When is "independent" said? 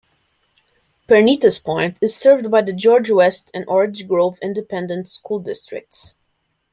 4.41-5.07